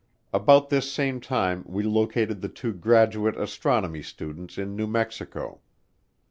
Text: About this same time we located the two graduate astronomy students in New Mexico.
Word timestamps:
About 0.33 0.69
this 0.69 0.91
same 0.91 1.19
time 1.21 1.63
we 1.67 1.83
located 1.83 2.41
the 2.41 2.49
two 2.49 2.73
graduate 2.73 3.37
astronomy 3.37 4.01
students 4.01 4.57
in 4.57 4.75
New 4.75 4.87
Mexico. 4.87 5.61